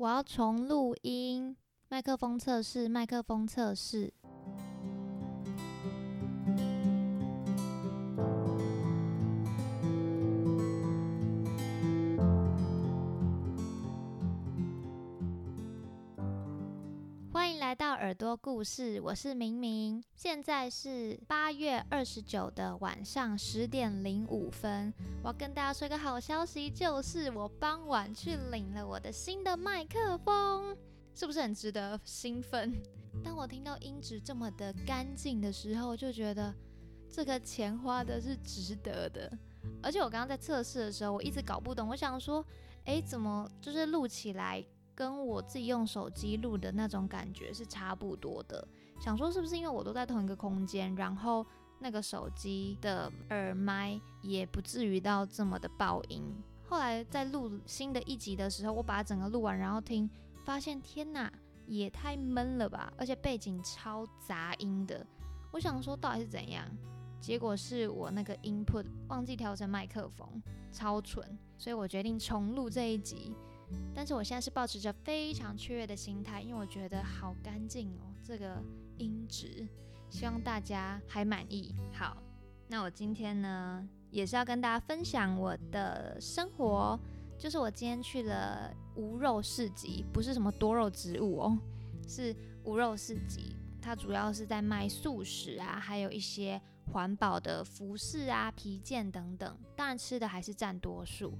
[0.00, 1.54] 我要重录音，
[1.90, 4.10] 麦克风测试，麦克风测试。
[17.32, 20.02] 欢迎来到耳朵故事，我是明明。
[20.16, 24.92] 现在是八月二十九的晚上十点零五分。
[25.22, 30.76] 我要跟大家说一个好消息，就是我傍晚去领了我的新的麦克风，
[31.14, 32.74] 是不是很值得兴奋？
[33.22, 36.52] 当我听到音质这么的干净的时候，就觉得
[37.08, 39.30] 这个钱花的是值得的。
[39.80, 42.44] 而且我刚刚在测试的时候，我一直搞不懂，我想说，
[42.86, 44.64] 诶，怎么就是录起来？
[44.94, 48.66] 跟我自己用手机录的那种感觉是差不多的，
[49.00, 51.46] 想说是不是因为我都在同一个空间，然后
[51.78, 56.22] 那个手机的耳麦也不至于到这么的爆音。
[56.68, 60.08] 后来在录新的一集的时候，我把它整个录完，然后听，
[60.44, 61.32] 发现天哪，
[61.66, 65.04] 也太闷了吧，而且背景超杂音的。
[65.50, 66.64] 我想说到底是怎样，
[67.20, 73.34] 结果是我那个 input 忘记调成麦克风，超蠢，所以我决定重录这一集。
[73.94, 78.62] 但是我现在是保持着非常雀跃的心态，因为我觉得好干净哦，这个
[78.98, 79.66] 音质，
[80.08, 81.74] 希望大家还满意。
[81.92, 82.16] 好，
[82.68, 86.98] 那我今天呢，也是要跟大家分享我的生活，
[87.38, 91.58] 就是我今天去了无肉市集，不是什么多肉植物哦，
[92.06, 96.60] 是无肉市集，它主要是在卖素食啊，还有一些
[96.92, 101.36] 环保的服饰啊、皮件等等，当然吃的还是占多数。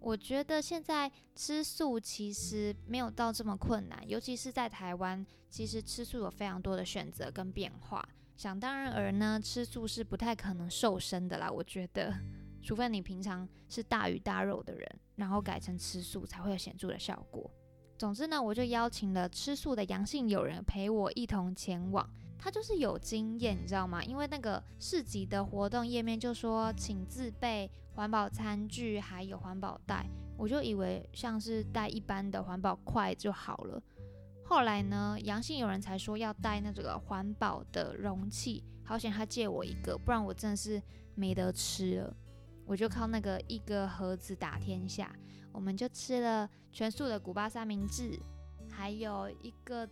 [0.00, 8.06] 我觉得现在吃素其实没有到这么困难，尤其是在台湾，其实吃素有非常多的选择跟变化。
[8.36, 11.50] 想当然而呢，吃素是不太可能瘦身的啦。
[11.50, 12.14] 我觉得，
[12.62, 17.50] 除非你平常是大鱼大肉的人，然后改成吃素才会有显著的效果。
[17.98, 22.08] 总之呢，我就邀请了吃素的阳性友人陪我一同前往。
[22.38, 24.02] 他就是有经验，你知道吗？
[24.04, 30.06] 因为那个市集的活动页面就说，请自备环保餐具，还有环保袋。
[30.36, 33.82] 我就以为像是带一般的环保筷就好了。
[34.44, 40.80] 后来呢，阳性有人才说要带那个环保的容器，好险他借我一个，不然我真的是
[41.14, 42.16] 没得吃了。
[42.64, 45.12] 我就靠那个一个盒子打天下，
[45.52, 48.20] 我们就吃了全素的古巴三明治，
[48.70, 49.88] 还有一个。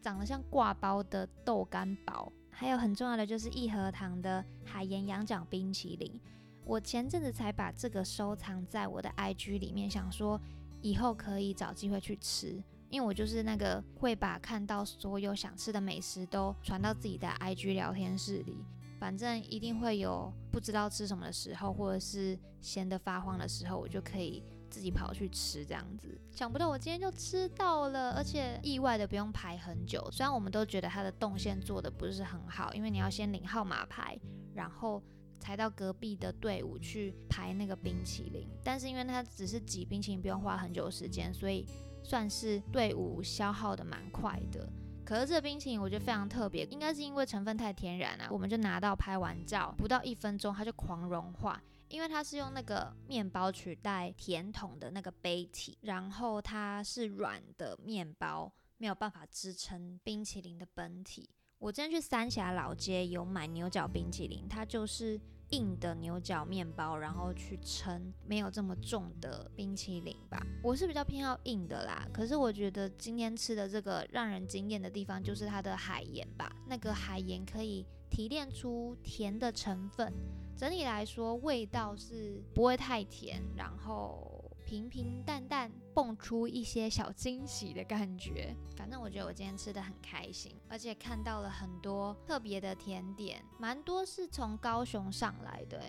[0.00, 6.20] 长得像挂包的豆干包，还有很重要的就是益和堂的海盐羊角冰淇淋。
[6.64, 10.40] 我前阵子才把这个收藏在我的 IG 里面，想说
[10.82, 18.64] 以后可以找机会去吃，因为我就是那个会把看到所有想吃的美食都传到自己的 IG 聊天室里，
[19.00, 24.44] 反正一定会有不知道吃什么的时候，或者是闲得发慌的时候，我就可以。
[24.70, 30.08] 自己跑去吃这样子，想不到我今天就吃到了，而且意外的不用排很久。
[30.12, 34.18] 虽然我们都觉得它的动线做的不是很好，因为你要先领号码牌，
[34.54, 35.02] 然后
[35.40, 38.48] 才到隔壁的队伍去排那个冰淇淋。
[38.62, 41.66] 但是因为它只是挤冰淇淋，不用花很久时间，所以
[42.04, 44.66] 算是队伍消耗的蛮快的。
[45.04, 51.60] 可是这个冰淇淋我觉得非常特别，应该是因为成分太天然啊，我们就拿到拍完照不到一分钟，它就狂融化。
[51.90, 61.28] 因为它是用那个面包取代甜筒的那个杯体，然后它是软的面包，没有办法支撑冰淇淋的本体。
[61.58, 65.20] 我今天去三峡老街有买牛角冰淇淋，它就是
[65.50, 70.40] 硬的牛角面包，然后去撑没有这么重的冰淇淋吧。
[70.62, 80.14] 我是比较偏好硬的啦，可是我觉得今天吃的这个让人惊艳的地方就是它的海盐吧，那个海盐可以提炼出甜的成分。
[80.60, 88.54] 整体来说，味道是不会太甜，然后平平淡淡，蹦出一些小惊喜的感觉。
[88.76, 95.82] 反正我觉得我今天吃的很开心，而且看到了很多特别的甜点，蛮多是从高雄上来的。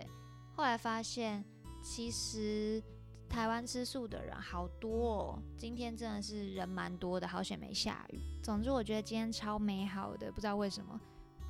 [0.55, 1.43] 后来发现，
[1.83, 2.81] 其实
[3.27, 5.43] 台湾吃素的人好多哦。
[5.57, 8.21] 今天真的是人蛮多的，好险没下雨。
[8.41, 10.97] 总之，我觉得今天超美好的，不知道为什么。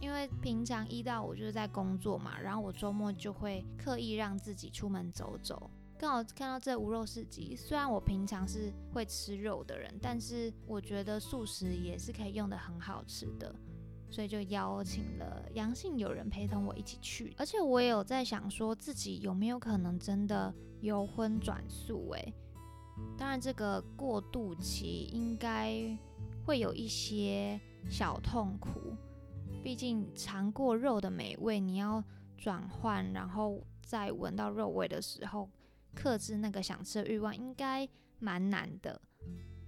[0.01, 5.69] 因为平常一到五就是在工作嘛，然后我周末就会刻意让自己出门走走。
[5.97, 13.53] 刚好看到这无肉市集，虽然我平常是会吃肉的人，但是我觉得素食也是可以用的很好吃的，
[14.09, 17.35] 所以就邀请了阳性友人陪同我一起去。
[17.37, 22.09] 而且我也有在想，说自己有没有可能真的由荤转素？
[22.13, 22.33] 诶，
[23.15, 25.95] 当然这个过渡期应该
[26.43, 28.97] 会有一些小痛苦。
[29.63, 32.03] 毕竟尝过肉的美味，你要
[32.37, 35.47] 转换，然后再闻到肉味的时候，
[35.93, 37.87] 克制那个想吃的欲望，应该
[38.19, 38.99] 蛮难的。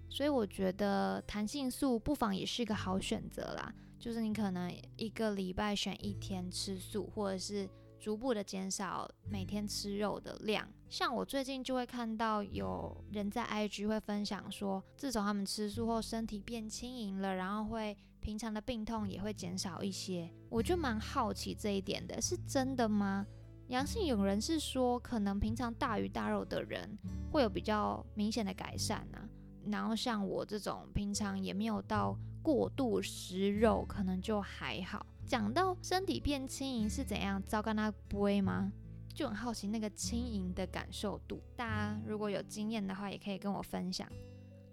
[0.09, 3.73] 所以我觉得弹性素不妨也是一个好选择啦。
[3.99, 7.69] 就是你可能一个礼拜选一天吃素，或者是
[8.03, 10.67] 逐步的减少每天吃肉的量。
[10.89, 20.29] 像我最近就会看到有人在 IG 会分享说，自从他们吃素后，身体变轻盈了，然后会平常的病痛也会减少一些。
[20.49, 23.25] 我就蛮好奇这一点的，是真的吗？
[23.67, 26.97] 阳性有人是说，可能平常大鱼大肉的人
[27.31, 29.29] 会有比较明显的改善呢。
[29.71, 35.05] 然后像我这种平常也没有到过度食肉，可能就还好。
[35.25, 38.71] 讲到身体变轻盈是怎样，糟糕那不会吗？
[39.13, 41.41] 就很好奇那个轻盈的感受度。
[41.55, 44.07] 大家如果有经验的话，也可以跟我分享。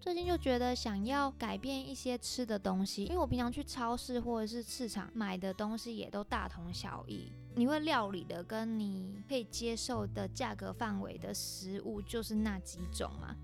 [0.01, 7.31] 最近就觉得想要改变一些吃的东西，因为我平常去超市或者是市场买的东西也都大同小异。
[7.55, 13.37] 你会料理的跟你可以接受的价格范围的食物就是那几种嘛？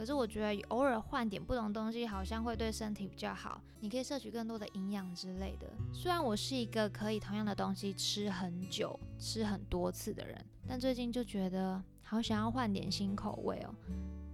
[0.00, 3.60] 可是我觉得偶尔换点不同东西，好像会对身体比较好。
[3.80, 5.70] 你可以摄取更多的营养之类的。
[5.92, 13.74] 虽然我是一个可以同样的东西吃很久、吃很多次的人，但最近就觉得好想要换点新口味哦。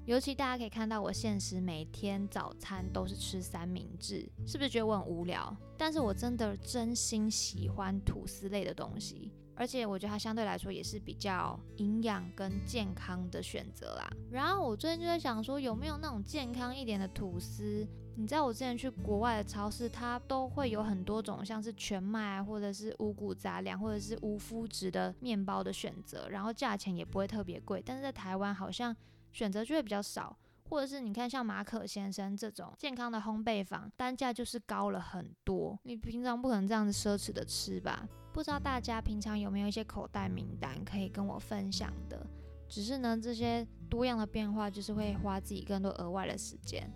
[0.04, 5.52] 尤其大家可以看到我现实每天早餐都是吃三明治，是不是觉得我很无聊？
[5.76, 9.32] 但是我真的真心喜欢吐司类的东西。
[9.56, 14.08] 而且我觉得它相对来说也是比较营养跟健康的选择啦。
[14.30, 17.86] 然后我最近就在想说，有没有那种健康一点的吐司？
[18.18, 27.82] 你知道我之前去国外的超市，它都会有很多种，像是全麦啊，或者是五谷杂粮，或者是无麸质的面包的选择，然后价钱也不会特别贵。
[27.84, 28.96] 但是在台湾好像
[29.32, 30.34] 选择就会比较少。
[30.68, 35.78] 或者是你看像马可先生这种健康的烘焙坊，单价就是高了很多。
[35.84, 38.08] 你平常不可能这样子奢侈的吃吧？
[38.32, 42.26] 不知道大家平常有没有一些口袋名单可以跟我分享的？
[42.68, 46.90] 只是呢，这些多样的变化就是会花自己更多额外的时间。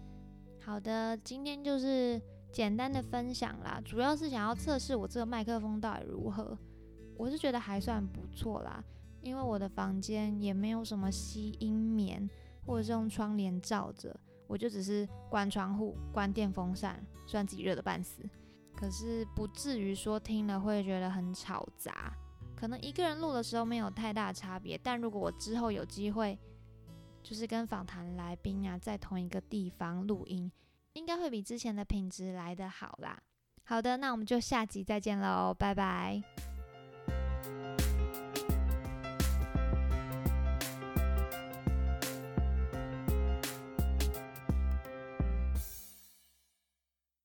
[0.62, 2.20] 好的，今天就是
[2.52, 6.58] 简单的分享啦，主要是想要测试我这个麦克风到底如何。
[7.16, 8.82] 我是觉得还算不错啦，
[9.22, 12.28] 因为我的房间也没有什么吸音棉。
[12.64, 14.14] 或者是用窗帘罩着，
[14.46, 18.22] 我就只是关窗户、关电风扇，虽然自己热的半死，
[18.76, 22.12] 可是不至于说听了会觉得很吵杂。
[22.54, 26.38] 可能一个人录的时候没有太大差别，但如果我之后有机会，
[27.22, 30.50] 就是跟访谈来宾啊在同一个地方录音，
[30.92, 33.18] 应该会比之前的品质来得好啦。
[33.64, 36.49] 好的，那我们就下集再见喽，拜拜。